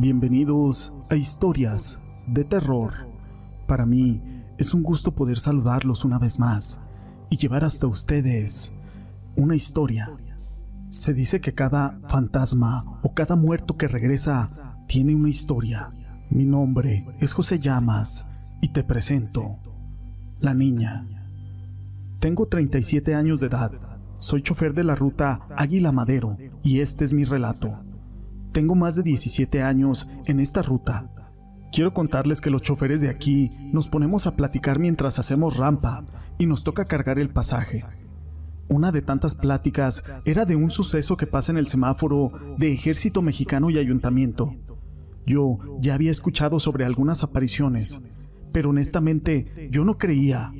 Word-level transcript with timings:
Bienvenidos 0.00 0.94
a 1.10 1.16
Historias 1.16 1.98
de 2.28 2.44
Terror. 2.44 2.92
Para 3.66 3.84
mí 3.84 4.22
es 4.56 4.72
un 4.72 4.84
gusto 4.84 5.12
poder 5.12 5.40
saludarlos 5.40 6.04
una 6.04 6.20
vez 6.20 6.38
más 6.38 6.78
y 7.30 7.36
llevar 7.36 7.64
hasta 7.64 7.88
ustedes 7.88 8.70
una 9.34 9.56
historia. 9.56 10.16
Se 10.88 11.14
dice 11.14 11.40
que 11.40 11.52
cada 11.52 11.98
fantasma 12.06 13.00
o 13.02 13.12
cada 13.12 13.34
muerto 13.34 13.76
que 13.76 13.88
regresa 13.88 14.48
tiene 14.86 15.16
una 15.16 15.30
historia. 15.30 15.92
Mi 16.30 16.44
nombre 16.44 17.04
es 17.18 17.32
José 17.32 17.58
Llamas 17.58 18.54
y 18.62 18.68
te 18.68 18.84
presento 18.84 19.58
La 20.38 20.54
Niña. 20.54 21.08
Tengo 22.20 22.46
37 22.46 23.16
años 23.16 23.40
de 23.40 23.48
edad. 23.48 23.72
Soy 24.16 24.42
chofer 24.42 24.74
de 24.74 24.84
la 24.84 24.94
ruta 24.94 25.40
Águila 25.56 25.90
Madero 25.90 26.36
y 26.62 26.78
este 26.78 27.04
es 27.04 27.12
mi 27.12 27.24
relato. 27.24 27.87
Tengo 28.58 28.74
más 28.74 28.96
de 28.96 29.04
17 29.04 29.62
años 29.62 30.08
en 30.24 30.40
esta 30.40 30.62
ruta. 30.62 31.08
Quiero 31.70 31.94
contarles 31.94 32.40
que 32.40 32.50
los 32.50 32.60
choferes 32.60 33.00
de 33.00 33.08
aquí 33.08 33.52
nos 33.72 33.86
ponemos 33.86 34.26
a 34.26 34.34
platicar 34.34 34.80
mientras 34.80 35.20
hacemos 35.20 35.58
rampa 35.58 36.04
y 36.38 36.46
nos 36.46 36.64
toca 36.64 36.84
cargar 36.84 37.20
el 37.20 37.30
pasaje. 37.30 37.84
Una 38.66 38.90
de 38.90 39.00
tantas 39.00 39.36
pláticas 39.36 40.02
era 40.24 40.44
de 40.44 40.56
un 40.56 40.72
suceso 40.72 41.16
que 41.16 41.28
pasa 41.28 41.52
en 41.52 41.58
el 41.58 41.68
semáforo 41.68 42.32
de 42.56 42.72
Ejército 42.72 43.22
Mexicano 43.22 43.70
y 43.70 43.78
Ayuntamiento. 43.78 44.52
Yo 45.24 45.58
ya 45.78 45.94
había 45.94 46.10
escuchado 46.10 46.58
sobre 46.58 46.84
algunas 46.84 47.22
apariciones, 47.22 48.00
pero 48.50 48.70
honestamente 48.70 49.68
yo 49.70 49.84
no 49.84 49.98
creía. 49.98 50.52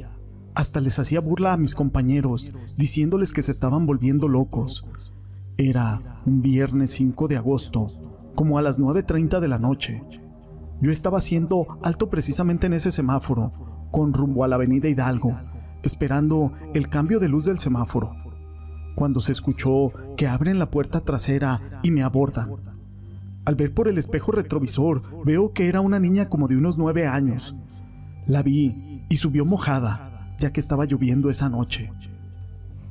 Hasta 0.55 0.81
les 0.81 1.01
hacía 1.01 1.19
burla 1.19 1.53
a 1.53 1.57
mis 1.57 1.75
compañeros, 1.75 2.53
diciéndoles 2.77 3.33
que 3.33 3.43
se 3.43 3.51
estaban 3.51 3.87
volviendo 3.87 4.29
locos. 4.29 4.85
Era 5.61 6.23
un 6.25 6.41
viernes 6.41 6.93
5 6.93 7.27
de 7.27 7.37
agosto, 7.37 7.89
como 8.37 8.59
a 8.59 8.63
las 8.63 8.79
9.30 8.79 9.41
de 9.41 9.49
la 9.49 9.59
noche. 9.59 10.05
Yo 10.81 10.93
estaba 10.93 11.19
haciendo 11.19 11.81
alto 11.83 12.09
precisamente 12.11 12.69
en 12.69 12.75
ese 12.75 12.93
semáforo, 12.93 13.51
con 13.91 14.15
rumbo 14.15 14.45
a 14.45 14.49
la 14.49 14.55
avenida 14.55 14.89
Hidalgo, 14.89 15.37
esperando 15.83 16.53
el 16.75 16.89
cambio 16.89 17.19
de 17.19 17.29
luz 17.29 17.45
del 17.45 17.59
semáforo, 17.59 18.15
cuando 18.95 19.21
se 19.21 19.33
escuchó 19.33 19.89
que 20.17 20.29
abren 20.29 20.61
la 20.61 20.71
puerta 20.71 21.01
trasera 21.01 21.81
y 21.83 21.91
me 21.91 22.05
abordan. 22.05 22.55
Al 23.45 23.57
ver 23.57 23.75
por 23.75 23.89
el 23.89 23.99
espejo 23.99 24.31
retrovisor, 24.31 25.25
veo 25.25 25.53
que 25.53 25.67
era 25.67 25.81
una 25.81 25.99
niña 25.99 26.29
como 26.29 26.47
de 26.47 26.57
unos 26.57 26.79
nueve 26.79 27.09
años. 27.09 27.57
La 28.29 28.45
vi 28.45 29.05
y 29.09 29.17
subió 29.17 29.45
mojada, 29.45 30.37
ya 30.39 30.53
que 30.53 30.61
estaba 30.61 30.85
lloviendo 30.85 31.31
esa 31.31 31.49
noche. 31.49 31.91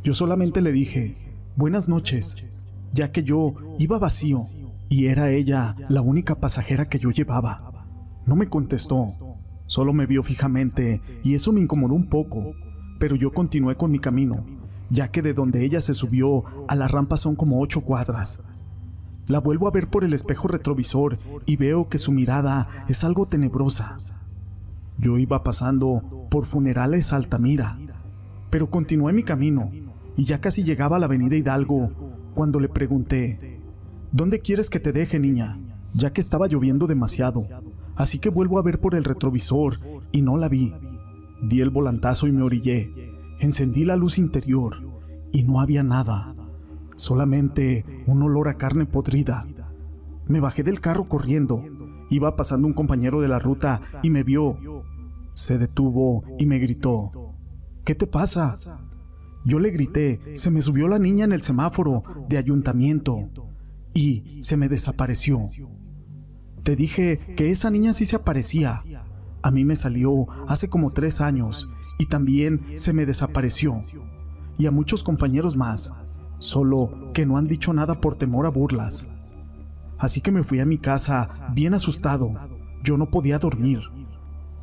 Yo 0.03 0.13
solamente 0.13 0.59
le 0.59 0.73
dije, 0.73 1.26
buenas 1.57 1.89
noches, 1.89 2.67
ya 2.93 3.11
que 3.11 3.23
yo 3.23 3.55
iba 3.79 3.97
vacío 3.97 4.41
y 4.89 5.07
era 5.07 5.31
ella 5.31 5.75
la 5.89 6.01
única 6.01 6.35
pasajera 6.35 6.85
que 6.85 6.99
yo 6.99 7.09
llevaba. 7.09 7.87
No 8.27 8.35
me 8.35 8.47
contestó, 8.47 9.07
solo 9.65 9.91
me 9.91 10.05
vio 10.05 10.21
fijamente 10.21 11.01
y 11.23 11.33
eso 11.33 11.51
me 11.51 11.59
incomodó 11.59 11.95
un 11.95 12.09
poco, 12.09 12.53
pero 12.99 13.15
yo 13.15 13.33
continué 13.33 13.75
con 13.75 13.89
mi 13.89 13.97
camino, 13.97 14.45
ya 14.91 15.09
que 15.09 15.23
de 15.23 15.33
donde 15.33 15.65
ella 15.65 15.81
se 15.81 15.95
subió 15.95 16.43
a 16.67 16.75
la 16.75 16.87
rampa 16.87 17.17
son 17.17 17.35
como 17.35 17.59
ocho 17.59 17.81
cuadras. 17.81 18.43
La 19.25 19.39
vuelvo 19.39 19.67
a 19.67 19.71
ver 19.71 19.89
por 19.89 20.03
el 20.03 20.13
espejo 20.13 20.47
retrovisor 20.47 21.17
y 21.47 21.57
veo 21.57 21.89
que 21.89 21.97
su 21.97 22.11
mirada 22.11 22.67
es 22.87 23.03
algo 23.03 23.25
tenebrosa. 23.25 23.97
Yo 24.99 25.17
iba 25.17 25.43
pasando 25.43 26.27
por 26.29 26.45
funerales 26.45 27.13
Altamira, 27.13 27.79
pero 28.51 28.69
continué 28.69 29.11
mi 29.11 29.23
camino 29.23 29.71
y 30.17 30.25
ya 30.25 30.41
casi 30.41 30.63
llegaba 30.63 30.97
a 30.97 30.99
la 30.99 31.05
avenida 31.05 31.37
Hidalgo 31.37 31.91
cuando 32.33 32.59
le 32.59 32.67
pregunté, 32.67 33.61
¿Dónde 34.11 34.39
quieres 34.39 34.69
que 34.69 34.79
te 34.79 34.91
deje, 34.91 35.19
niña? 35.19 35.59
Ya 35.93 36.11
que 36.11 36.21
estaba 36.21 36.47
lloviendo 36.47 36.87
demasiado, 36.87 37.47
así 37.95 38.19
que 38.19 38.29
vuelvo 38.29 38.59
a 38.59 38.63
ver 38.63 38.79
por 38.79 38.95
el 38.95 39.03
retrovisor 39.03 39.75
y 40.11 40.21
no 40.21 40.37
la 40.37 40.49
vi. 40.49 40.73
Di 41.41 41.61
el 41.61 41.69
volantazo 41.69 42.27
y 42.27 42.31
me 42.31 42.41
orillé. 42.41 42.91
Encendí 43.39 43.85
la 43.85 43.95
luz 43.95 44.17
interior 44.17 44.77
y 45.31 45.43
no 45.43 45.61
había 45.61 45.83
nada 45.83 46.33
solamente 46.97 47.85
un 48.07 48.23
olor 48.23 48.49
a 48.49 48.57
carne 48.57 48.85
podrida. 48.85 49.45
Me 50.27 50.39
bajé 50.39 50.63
del 50.63 50.81
carro 50.81 51.07
corriendo. 51.07 51.63
Iba 52.09 52.35
pasando 52.35 52.67
un 52.67 52.73
compañero 52.73 53.21
de 53.21 53.27
la 53.27 53.39
ruta 53.39 53.81
y 54.01 54.09
me 54.09 54.23
vio. 54.23 54.57
Se 55.33 55.57
detuvo 55.57 56.23
y 56.39 56.45
me 56.45 56.57
gritó, 56.57 57.35
¿qué 57.85 57.95
te 57.95 58.07
pasa? 58.07 58.55
Yo 59.47 59.59
le 59.59 59.71
grité, 59.71 60.19
se 60.33 60.51
me 60.51 60.61
subió 60.61 60.89
la 60.89 60.99
niña 60.99 61.23
en 61.23 61.31
el 61.31 61.41
semáforo 61.41 62.03
de 62.27 62.37
ayuntamiento 62.37 63.29
y 63.93 64.41
se 64.41 64.57
me 64.57 64.67
desapareció. 64.67 65.41
Te 66.63 66.75
dije 66.75 67.17
que 67.37 67.49
esa 67.49 67.71
niña 67.71 67.93
sí 67.93 68.05
se 68.05 68.17
aparecía. 68.17 68.81
A 69.41 69.51
mí 69.51 69.63
me 69.63 69.77
salió 69.77 70.27
hace 70.49 70.67
como 70.67 70.91
tres 70.91 71.21
años 71.21 71.71
y 71.97 72.07
también 72.07 72.61
se 72.75 72.91
me 72.91 73.05
desapareció. 73.05 73.77
Y 74.57 74.65
a 74.65 74.71
muchos 74.71 75.01
compañeros 75.01 75.55
más 75.55 75.93
solo 76.39 77.13
que 77.13 77.25
no 77.25 77.37
han 77.37 77.47
dicho 77.47 77.71
nada 77.71 78.01
por 78.01 78.17
temor 78.17 78.47
a 78.47 78.49
burlas. 78.49 79.07
Así 79.97 80.19
que 80.19 80.33
me 80.33 80.43
fui 80.43 80.59
a 80.59 80.65
mi 80.65 80.77
casa 80.77 81.25
bien 81.53 81.73
asustado. 81.73 82.33
Yo 82.83 82.97
no 82.97 83.09
podía 83.09 83.39
dormir. 83.39 83.79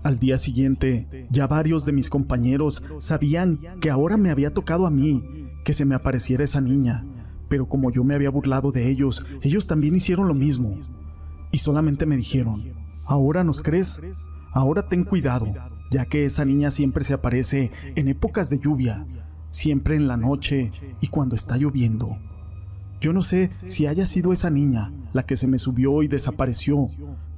Al 0.05 0.19
día 0.19 0.39
siguiente, 0.39 1.27
ya 1.31 1.47
varios 1.49 1.85
de 1.85 1.93
mis 1.93 2.11
compañeros 2.11 2.83
sabían 2.99 3.59
que 3.81 3.91
ahora 3.91 4.17
me 4.17 4.31
había 4.31 4.55
tocado 4.55 4.87
a 4.87 4.91
mí 4.91 5.25
que 5.65 5.75
se 5.75 5.85
me 5.85 5.97
apareciera 5.97 6.45
esa 6.45 6.61
niña, 6.61 7.05
pero 7.49 7.69
como 7.69 7.91
yo 7.91 8.05
me 8.05 8.15
había 8.15 8.31
burlado 8.31 8.71
de 8.71 8.89
ellos, 8.89 9.27
ellos 9.43 9.67
también 9.67 9.97
hicieron 9.97 10.29
lo 10.29 10.35
mismo. 10.35 10.77
Y 11.51 11.59
solamente 11.59 12.07
me 12.07 12.17
dijeron, 12.17 12.63
¿ahora 13.07 13.43
nos 13.43 13.63
crees? 13.63 14.01
Ahora 14.53 14.89
ten 14.89 15.05
cuidado, 15.05 15.53
ya 15.91 16.05
que 16.05 16.27
esa 16.27 16.45
niña 16.45 16.71
siempre 16.71 17.03
se 17.03 17.15
aparece 17.15 17.73
en 17.97 18.09
épocas 18.09 18.51
de 18.51 18.61
lluvia 18.61 19.05
siempre 19.55 19.95
en 19.95 20.09
la 20.09 20.17
noche 20.17 20.73
y 21.01 21.09
cuando 21.09 21.37
está 21.37 21.57
lloviendo. 21.57 22.19
Yo 23.01 23.13
no 23.13 23.23
sé 23.23 23.51
si 23.67 23.87
haya 23.87 24.07
sido 24.07 24.33
esa 24.33 24.51
niña 24.51 24.93
la 25.13 25.25
que 25.27 25.37
se 25.37 25.47
me 25.47 25.59
subió 25.59 26.03
y 26.03 26.09
desapareció. 26.09 26.85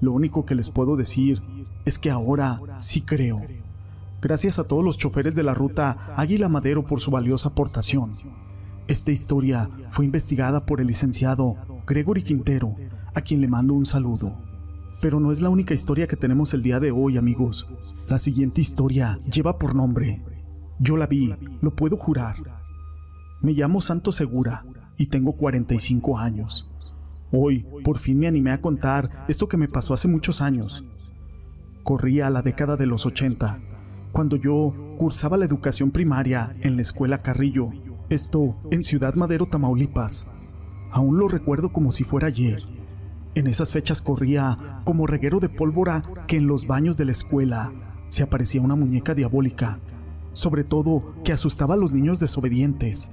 Lo 0.00 0.12
único 0.12 0.46
que 0.46 0.54
les 0.54 0.70
puedo 0.70 0.96
decir 0.96 1.38
es 1.84 1.98
que 1.98 2.10
ahora 2.10 2.60
sí 2.80 3.00
creo. 3.00 3.42
Gracias 4.22 4.58
a 4.58 4.64
todos 4.64 4.84
los 4.84 4.98
choferes 4.98 5.34
de 5.34 5.42
la 5.42 5.54
ruta 5.54 5.96
Águila 6.16 6.48
Madero 6.48 6.86
por 6.86 7.00
su 7.00 7.10
valiosa 7.10 7.50
aportación. 7.50 8.10
Esta 8.88 9.10
historia 9.10 9.68
fue 9.90 10.04
investigada 10.04 10.64
por 10.64 10.80
el 10.80 10.86
licenciado 10.86 11.56
Gregory 11.86 12.22
Quintero, 12.22 12.76
a 13.14 13.20
quien 13.20 13.40
le 13.40 13.48
mando 13.48 13.74
un 13.74 13.86
saludo. 13.86 14.34
Pero 15.00 15.20
no 15.20 15.30
es 15.30 15.40
la 15.40 15.50
única 15.50 15.74
historia 15.74 16.06
que 16.06 16.16
tenemos 16.16 16.54
el 16.54 16.62
día 16.62 16.80
de 16.80 16.90
hoy, 16.90 17.18
amigos. 17.18 17.68
La 18.08 18.18
siguiente 18.18 18.60
historia 18.60 19.20
lleva 19.30 19.58
por 19.58 19.74
nombre 19.74 20.22
yo 20.78 20.96
la 20.96 21.06
vi, 21.06 21.34
lo 21.62 21.74
puedo 21.74 21.96
jurar. 21.96 22.36
Me 23.40 23.52
llamo 23.52 23.80
Santo 23.80 24.12
Segura 24.12 24.64
y 24.96 25.06
tengo 25.06 25.32
45 25.32 26.18
años. 26.18 26.70
Hoy, 27.32 27.66
por 27.84 27.98
fin 27.98 28.18
me 28.18 28.26
animé 28.26 28.52
a 28.52 28.60
contar 28.60 29.24
esto 29.28 29.48
que 29.48 29.56
me 29.56 29.68
pasó 29.68 29.94
hace 29.94 30.08
muchos 30.08 30.40
años. 30.40 30.84
Corría 31.82 32.26
a 32.26 32.30
la 32.30 32.42
década 32.42 32.76
de 32.76 32.86
los 32.86 33.06
80, 33.06 33.60
cuando 34.12 34.36
yo 34.36 34.74
cursaba 34.98 35.36
la 35.36 35.44
educación 35.44 35.90
primaria 35.90 36.54
en 36.60 36.76
la 36.76 36.82
escuela 36.82 37.18
Carrillo, 37.18 37.70
esto 38.08 38.46
en 38.70 38.82
Ciudad 38.82 39.14
Madero, 39.14 39.46
Tamaulipas. 39.46 40.26
Aún 40.90 41.18
lo 41.18 41.28
recuerdo 41.28 41.72
como 41.72 41.92
si 41.92 42.04
fuera 42.04 42.28
ayer. 42.28 42.62
En 43.34 43.46
esas 43.46 43.72
fechas 43.72 44.00
corría 44.00 44.80
como 44.84 45.06
reguero 45.06 45.40
de 45.40 45.48
pólvora 45.48 46.02
que 46.26 46.36
en 46.36 46.46
los 46.46 46.66
baños 46.66 46.96
de 46.96 47.04
la 47.04 47.12
escuela 47.12 47.72
se 48.08 48.22
aparecía 48.22 48.62
una 48.62 48.76
muñeca 48.76 49.14
diabólica 49.14 49.80
sobre 50.36 50.64
todo 50.64 51.14
que 51.24 51.32
asustaba 51.32 51.74
a 51.74 51.76
los 51.78 51.92
niños 51.92 52.20
desobedientes. 52.20 53.10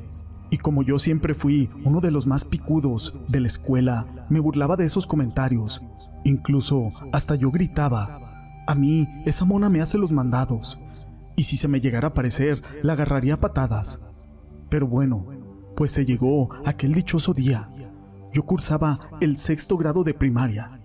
Y 0.53 0.57
como 0.59 0.83
yo 0.83 1.00
siempre 1.00 1.33
fui 1.33 1.71
uno 1.83 2.00
de 2.00 2.11
los 2.11 2.27
más 2.27 2.45
picudos 2.45 3.17
de 3.27 3.39
la 3.39 3.47
escuela, 3.47 4.27
me 4.29 4.39
burlaba 4.39 4.75
de 4.75 4.85
esos 4.85 5.07
comentarios. 5.07 5.81
Incluso 6.25 6.91
hasta 7.11 7.33
yo 7.33 7.50
gritaba, 7.50 8.61
a 8.67 8.75
mí 8.75 9.09
esa 9.25 9.45
mona 9.45 9.71
me 9.71 9.81
hace 9.81 9.97
los 9.97 10.11
mandados. 10.11 10.77
Y 11.35 11.45
si 11.45 11.57
se 11.57 11.67
me 11.67 11.81
llegara 11.81 12.09
a 12.09 12.11
aparecer, 12.11 12.59
la 12.83 12.94
agarraría 12.94 13.33
a 13.33 13.39
patadas. 13.39 14.00
Pero 14.69 14.85
bueno, 14.85 15.25
pues 15.75 15.91
se 15.91 16.05
llegó 16.05 16.50
aquel 16.67 16.94
dichoso 16.94 17.33
día. 17.33 17.71
Yo 18.31 18.44
cursaba 18.44 18.99
el 19.21 19.38
sexto 19.38 19.75
grado 19.75 20.03
de 20.03 20.13
primaria. 20.13 20.79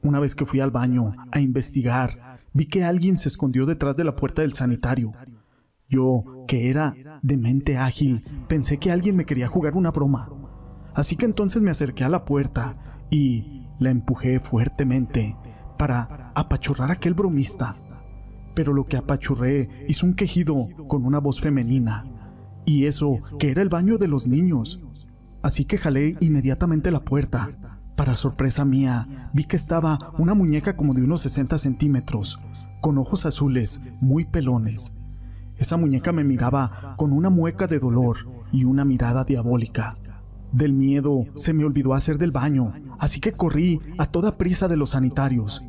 Una 0.00 0.20
vez 0.20 0.36
que 0.36 0.46
fui 0.46 0.60
al 0.60 0.70
baño 0.70 1.12
a 1.32 1.40
investigar, 1.40 2.38
vi 2.52 2.66
que 2.66 2.84
alguien 2.84 3.18
se 3.18 3.26
escondió 3.26 3.66
detrás 3.66 3.96
de 3.96 4.04
la 4.04 4.14
puerta 4.14 4.42
del 4.42 4.52
sanitario 4.52 5.12
yo, 5.88 6.22
que 6.48 6.70
era 6.70 6.96
de 7.22 7.36
mente 7.36 7.76
ágil, 7.76 8.24
pensé 8.48 8.78
que 8.78 8.90
alguien 8.90 9.14
me 9.14 9.26
quería 9.26 9.46
jugar 9.46 9.76
una 9.76 9.92
broma. 9.92 10.30
Así 10.94 11.14
que 11.14 11.26
entonces 11.26 11.62
me 11.62 11.70
acerqué 11.70 12.02
a 12.02 12.08
la 12.08 12.24
puerta 12.24 12.76
y 13.10 13.68
la 13.78 13.90
empujé 13.90 14.40
fuertemente 14.40 15.36
para 15.78 16.32
apachurrar 16.34 16.90
a 16.90 16.94
aquel 16.94 17.14
bromista. 17.14 17.74
Pero 18.54 18.72
lo 18.72 18.86
que 18.86 18.96
apachurré 18.96 19.68
hizo 19.88 20.06
un 20.06 20.14
quejido 20.14 20.68
con 20.88 21.04
una 21.04 21.20
voz 21.20 21.38
femenina. 21.38 22.04
Y 22.64 22.86
eso 22.86 23.18
que 23.38 23.50
era 23.50 23.62
el 23.62 23.68
baño 23.68 23.98
de 23.98 24.08
los 24.08 24.26
niños. 24.26 24.82
Así 25.42 25.66
que 25.66 25.78
jalé 25.78 26.16
inmediatamente 26.18 26.90
la 26.90 27.04
puerta. 27.04 27.50
Para 27.94 28.16
sorpresa 28.16 28.64
mía, 28.64 29.30
vi 29.34 29.44
que 29.44 29.56
estaba 29.56 29.98
una 30.18 30.34
muñeca 30.34 30.76
como 30.76 30.94
de 30.94 31.02
unos 31.02 31.20
60 31.22 31.58
centímetros, 31.58 32.40
con 32.80 32.96
ojos 32.96 33.26
azules, 33.26 33.82
muy 34.00 34.24
pelones. 34.24 34.96
Esa 35.58 35.76
muñeca 35.76 36.12
me 36.12 36.24
miraba 36.24 36.94
con 36.96 37.12
una 37.12 37.30
mueca 37.30 37.66
de 37.66 37.80
dolor 37.80 38.18
y 38.52 38.64
una 38.64 38.84
mirada 38.84 39.24
diabólica. 39.24 39.96
Del 40.52 40.72
miedo 40.72 41.26
se 41.34 41.52
me 41.52 41.64
olvidó 41.64 41.94
hacer 41.94 42.16
del 42.16 42.30
baño, 42.30 42.72
así 42.98 43.20
que 43.20 43.32
corrí 43.32 43.80
a 43.98 44.06
toda 44.06 44.38
prisa 44.38 44.68
de 44.68 44.76
los 44.76 44.90
sanitarios. 44.90 45.62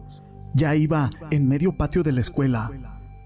Ya 0.54 0.76
iba 0.76 1.10
en 1.32 1.48
medio 1.48 1.76
patio 1.76 2.04
de 2.04 2.12
la 2.12 2.22
escuela. 2.22 2.72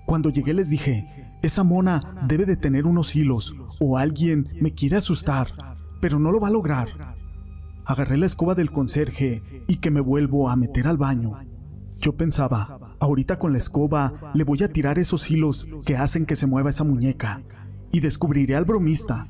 Cuando 0.05 0.29
llegué 0.29 0.53
les 0.53 0.69
dije, 0.69 1.37
esa 1.41 1.63
mona 1.63 1.99
debe 2.27 2.45
de 2.45 2.55
tener 2.55 2.87
unos 2.87 3.15
hilos 3.15 3.53
o 3.79 3.97
alguien 3.97 4.47
me 4.61 4.71
quiere 4.71 4.95
asustar, 4.95 5.47
pero 6.01 6.17
no 6.17 6.31
lo 6.31 6.39
va 6.39 6.47
a 6.47 6.51
lograr. 6.51 7.15
Agarré 7.85 8.17
la 8.17 8.25
escoba 8.25 8.55
del 8.55 8.71
conserje 8.71 9.43
y 9.67 9.75
que 9.75 9.91
me 9.91 9.99
vuelvo 9.99 10.49
a 10.49 10.55
meter 10.55 10.87
al 10.87 10.97
baño. 10.97 11.33
Yo 11.99 12.15
pensaba, 12.15 12.79
ahorita 13.03 13.37
con 13.37 13.51
la 13.51 13.57
escoba 13.57 14.31
le 14.33 14.45
voy 14.45 14.63
a 14.63 14.71
tirar 14.71 14.97
esos 14.97 15.29
hilos 15.29 15.67
que 15.85 15.97
hacen 15.97 16.25
que 16.25 16.37
se 16.37 16.47
mueva 16.47 16.69
esa 16.69 16.85
muñeca 16.85 17.43
y 17.91 17.99
descubriré 17.99 18.55
al 18.55 18.65
bromista. 18.65 19.25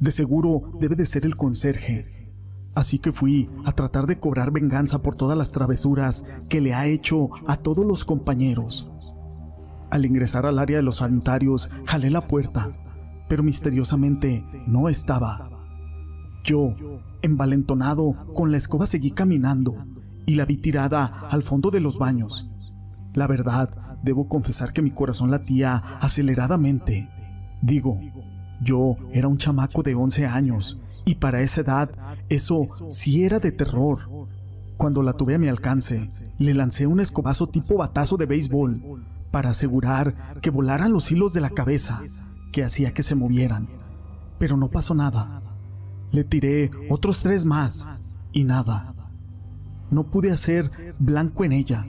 De 0.00 0.10
seguro 0.10 0.72
debe 0.80 0.96
de 0.96 1.04
ser 1.04 1.26
el 1.26 1.34
conserje. 1.34 2.32
Así 2.74 2.98
que 2.98 3.12
fui 3.12 3.50
a 3.64 3.72
tratar 3.72 4.06
de 4.06 4.18
cobrar 4.18 4.50
venganza 4.50 5.02
por 5.02 5.14
todas 5.14 5.36
las 5.36 5.52
travesuras 5.52 6.24
que 6.48 6.60
le 6.60 6.72
ha 6.74 6.86
hecho 6.86 7.28
a 7.46 7.56
todos 7.56 7.84
los 7.84 8.04
compañeros. 8.04 8.90
Al 9.90 10.06
ingresar 10.06 10.46
al 10.46 10.58
área 10.58 10.78
de 10.78 10.82
los 10.82 10.96
sanitarios, 10.96 11.70
jalé 11.84 12.10
la 12.10 12.26
puerta, 12.26 12.72
pero 13.28 13.42
misteriosamente 13.42 14.44
no 14.66 14.88
estaba. 14.88 15.50
Yo, 16.44 16.74
envalentonado, 17.22 18.14
con 18.34 18.52
la 18.52 18.58
escoba 18.58 18.86
seguí 18.86 19.10
caminando 19.10 19.74
y 20.24 20.34
la 20.34 20.44
vi 20.44 20.56
tirada 20.56 21.28
al 21.30 21.42
fondo 21.42 21.70
de 21.70 21.80
los 21.80 21.98
baños. 21.98 22.48
La 23.14 23.26
verdad, 23.26 23.70
debo 24.02 24.28
confesar 24.28 24.72
que 24.72 24.82
mi 24.82 24.90
corazón 24.90 25.30
latía 25.30 25.76
aceleradamente. 26.00 27.08
Digo, 27.62 27.98
yo 28.60 28.96
era 29.12 29.28
un 29.28 29.38
chamaco 29.38 29.82
de 29.82 29.94
11 29.94 30.26
años 30.26 30.80
y 31.04 31.16
para 31.16 31.40
esa 31.40 31.62
edad 31.62 31.90
eso 32.28 32.66
sí 32.90 33.24
era 33.24 33.38
de 33.38 33.52
terror. 33.52 34.00
Cuando 34.76 35.02
la 35.02 35.12
tuve 35.12 35.34
a 35.34 35.38
mi 35.38 35.48
alcance, 35.48 36.08
le 36.38 36.54
lancé 36.54 36.86
un 36.86 37.00
escobazo 37.00 37.46
tipo 37.46 37.76
batazo 37.76 38.16
de 38.16 38.26
béisbol 38.26 39.02
para 39.30 39.50
asegurar 39.50 40.40
que 40.40 40.50
volaran 40.50 40.92
los 40.92 41.10
hilos 41.10 41.32
de 41.32 41.40
la 41.40 41.50
cabeza, 41.50 42.02
que 42.52 42.62
hacía 42.62 42.94
que 42.94 43.02
se 43.02 43.14
movieran. 43.14 43.68
Pero 44.38 44.56
no 44.56 44.70
pasó 44.70 44.94
nada. 44.94 45.42
Le 46.12 46.24
tiré 46.24 46.70
otros 46.88 47.22
tres 47.22 47.44
más 47.44 48.16
y 48.32 48.44
nada. 48.44 48.94
No 49.90 50.04
pude 50.04 50.30
hacer 50.30 50.94
blanco 50.98 51.44
en 51.44 51.52
ella. 51.52 51.86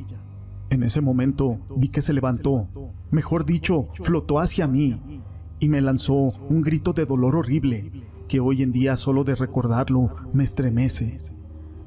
En 0.69 0.83
ese 0.83 1.01
momento 1.01 1.60
vi 1.75 1.88
que 1.88 2.01
se 2.01 2.13
levantó, 2.13 2.68
mejor 3.10 3.45
dicho, 3.45 3.88
flotó 3.94 4.39
hacia 4.39 4.68
mí 4.68 5.21
y 5.60 5.68
me 5.68 5.81
lanzó 5.81 6.13
un 6.13 6.62
grito 6.62 6.94
de 6.94 7.06
dolor 7.06 7.36
horrible 7.36 7.92
que 8.27 8.39
hoy 8.39 8.62
en 8.62 8.71
día 8.71 8.95
solo 8.95 9.24
de 9.24 9.36
recordarlo 9.36 10.16
me 10.31 10.44
estremece. 10.44 11.18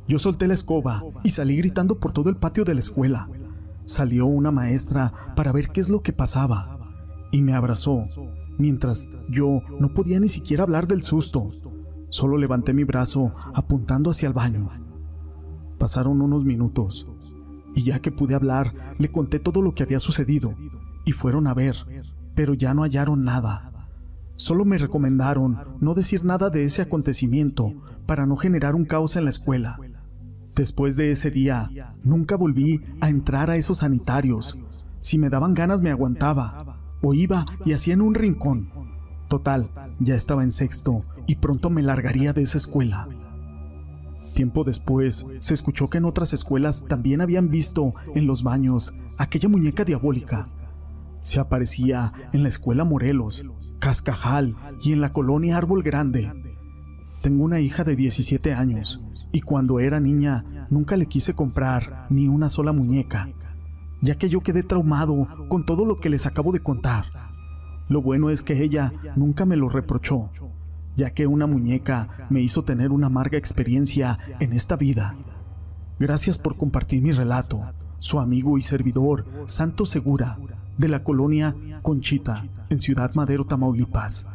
Yo 0.08 0.18
solté 0.18 0.48
la 0.48 0.54
escoba 0.54 1.04
y 1.22 1.30
salí 1.30 1.56
gritando 1.56 2.00
por 2.00 2.10
todo 2.10 2.28
el 2.28 2.36
patio 2.36 2.64
de 2.64 2.74
la 2.74 2.80
escuela. 2.80 3.28
Salió 3.84 4.26
una 4.26 4.50
maestra 4.50 5.12
para 5.36 5.52
ver 5.52 5.68
qué 5.68 5.80
es 5.80 5.88
lo 5.88 6.02
que 6.02 6.12
pasaba 6.12 6.80
y 7.30 7.40
me 7.40 7.54
abrazó, 7.54 8.02
mientras 8.58 9.08
yo 9.30 9.62
no 9.78 9.94
podía 9.94 10.18
ni 10.18 10.28
siquiera 10.28 10.64
hablar 10.64 10.88
del 10.88 11.02
susto. 11.02 11.48
Solo 12.10 12.36
levanté 12.36 12.74
mi 12.74 12.84
brazo 12.84 13.32
apuntando 13.54 14.10
hacia 14.10 14.26
el 14.26 14.34
baño. 14.34 14.68
Pasaron 15.78 16.20
unos 16.20 16.44
minutos, 16.44 17.08
y 17.74 17.82
ya 17.82 18.00
que 18.00 18.12
pude 18.12 18.34
hablar, 18.34 18.74
le 18.98 19.10
conté 19.10 19.38
todo 19.38 19.62
lo 19.62 19.74
que 19.74 19.82
había 19.82 20.00
sucedido, 20.00 20.54
y 21.04 21.12
fueron 21.12 21.46
a 21.46 21.54
ver, 21.54 21.76
pero 22.34 22.54
ya 22.54 22.74
no 22.74 22.82
hallaron 22.82 23.24
nada. 23.24 23.72
Solo 24.36 24.64
me 24.64 24.78
recomendaron 24.78 25.58
no 25.80 25.94
decir 25.94 26.24
nada 26.24 26.50
de 26.50 26.64
ese 26.64 26.82
acontecimiento 26.82 27.72
para 28.06 28.26
no 28.26 28.36
generar 28.36 28.74
un 28.74 28.84
caos 28.84 29.16
en 29.16 29.24
la 29.24 29.30
escuela. 29.30 29.78
Después 30.54 30.96
de 30.96 31.12
ese 31.12 31.30
día, 31.30 31.70
nunca 32.02 32.36
volví 32.36 32.80
a 33.00 33.08
entrar 33.08 33.50
a 33.50 33.56
esos 33.56 33.78
sanitarios. 33.78 34.58
Si 35.00 35.18
me 35.18 35.30
daban 35.30 35.54
ganas 35.54 35.80
me 35.80 35.90
aguantaba, 35.90 36.78
o 37.02 37.14
iba 37.14 37.44
y 37.64 37.72
hacía 37.72 37.94
en 37.94 38.02
un 38.02 38.14
rincón. 38.14 38.70
Total, 39.28 39.70
ya 39.98 40.14
estaba 40.14 40.42
en 40.42 40.52
sexto 40.52 41.00
y 41.26 41.36
pronto 41.36 41.70
me 41.70 41.82
largaría 41.82 42.32
de 42.32 42.42
esa 42.42 42.58
escuela. 42.58 43.08
Tiempo 44.34 44.64
después, 44.64 45.26
se 45.40 45.54
escuchó 45.54 45.88
que 45.88 45.98
en 45.98 46.06
otras 46.06 46.32
escuelas 46.32 46.86
también 46.88 47.20
habían 47.20 47.50
visto 47.50 47.90
en 48.14 48.26
los 48.26 48.42
baños 48.42 48.94
aquella 49.18 49.48
muñeca 49.48 49.84
diabólica. 49.84 50.48
Se 51.20 51.38
aparecía 51.38 52.12
en 52.32 52.42
la 52.42 52.48
escuela 52.48 52.84
Morelos, 52.84 53.44
Cascajal 53.78 54.56
y 54.82 54.92
en 54.92 55.00
la 55.00 55.12
colonia 55.12 55.58
Árbol 55.58 55.82
Grande. 55.82 56.32
Tengo 57.20 57.44
una 57.44 57.60
hija 57.60 57.84
de 57.84 57.94
17 57.94 58.54
años 58.54 59.02
y 59.32 59.42
cuando 59.42 59.80
era 59.80 60.00
niña 60.00 60.66
nunca 60.70 60.96
le 60.96 61.06
quise 61.06 61.34
comprar 61.34 62.06
ni 62.08 62.26
una 62.26 62.48
sola 62.48 62.72
muñeca, 62.72 63.28
ya 64.00 64.16
que 64.16 64.28
yo 64.28 64.40
quedé 64.40 64.62
traumado 64.62 65.28
con 65.48 65.66
todo 65.66 65.84
lo 65.84 66.00
que 66.00 66.08
les 66.08 66.26
acabo 66.26 66.52
de 66.52 66.60
contar. 66.60 67.04
Lo 67.88 68.00
bueno 68.00 68.30
es 68.30 68.42
que 68.42 68.62
ella 68.62 68.90
nunca 69.14 69.44
me 69.44 69.56
lo 69.56 69.68
reprochó 69.68 70.30
ya 70.96 71.10
que 71.10 71.26
una 71.26 71.46
muñeca 71.46 72.26
me 72.30 72.40
hizo 72.40 72.64
tener 72.64 72.90
una 72.90 73.06
amarga 73.06 73.38
experiencia 73.38 74.18
en 74.40 74.52
esta 74.52 74.76
vida. 74.76 75.16
Gracias 75.98 76.38
por 76.38 76.56
compartir 76.56 77.02
mi 77.02 77.12
relato, 77.12 77.60
su 77.98 78.20
amigo 78.20 78.58
y 78.58 78.62
servidor, 78.62 79.24
Santo 79.46 79.86
Segura, 79.86 80.38
de 80.76 80.88
la 80.88 81.04
colonia 81.04 81.54
Conchita, 81.82 82.44
en 82.70 82.80
Ciudad 82.80 83.14
Madero, 83.14 83.44
Tamaulipas. 83.44 84.26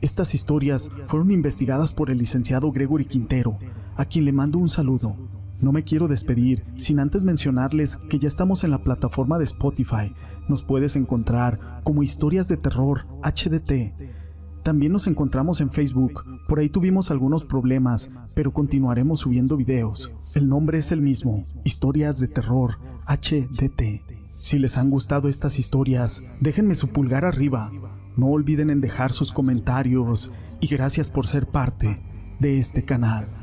Estas 0.00 0.34
historias 0.34 0.90
fueron 1.06 1.30
investigadas 1.30 1.92
por 1.92 2.10
el 2.10 2.18
licenciado 2.18 2.72
Gregory 2.72 3.04
Quintero, 3.04 3.58
a 3.96 4.04
quien 4.04 4.24
le 4.24 4.32
mando 4.32 4.58
un 4.58 4.70
saludo. 4.70 5.14
No 5.60 5.72
me 5.72 5.84
quiero 5.84 6.08
despedir 6.08 6.64
sin 6.76 7.00
antes 7.00 7.22
mencionarles 7.22 7.98
que 8.08 8.18
ya 8.18 8.28
estamos 8.28 8.64
en 8.64 8.70
la 8.70 8.82
plataforma 8.82 9.38
de 9.38 9.44
Spotify. 9.44 10.14
Nos 10.48 10.62
puedes 10.62 10.96
encontrar 10.96 11.82
como 11.84 12.02
Historias 12.02 12.48
de 12.48 12.56
Terror 12.56 13.04
HDT 13.22 14.19
también 14.62 14.92
nos 14.92 15.06
encontramos 15.06 15.60
en 15.60 15.70
Facebook, 15.70 16.24
por 16.46 16.58
ahí 16.58 16.68
tuvimos 16.68 17.10
algunos 17.10 17.44
problemas, 17.44 18.10
pero 18.34 18.52
continuaremos 18.52 19.20
subiendo 19.20 19.56
videos. 19.56 20.12
El 20.34 20.48
nombre 20.48 20.78
es 20.78 20.92
el 20.92 21.00
mismo, 21.00 21.42
Historias 21.64 22.18
de 22.20 22.28
Terror 22.28 22.78
HDT. 23.06 24.02
Si 24.34 24.58
les 24.58 24.76
han 24.76 24.90
gustado 24.90 25.28
estas 25.28 25.58
historias, 25.58 26.22
déjenme 26.40 26.74
su 26.74 26.88
pulgar 26.88 27.24
arriba. 27.24 27.70
No 28.16 28.28
olviden 28.28 28.70
en 28.70 28.80
dejar 28.80 29.12
sus 29.12 29.32
comentarios 29.32 30.32
y 30.60 30.66
gracias 30.66 31.10
por 31.10 31.26
ser 31.26 31.46
parte 31.46 32.00
de 32.38 32.58
este 32.58 32.84
canal. 32.84 33.39